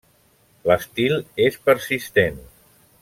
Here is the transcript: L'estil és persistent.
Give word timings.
L'estil 0.69 1.13
és 1.49 1.59
persistent. 1.69 2.45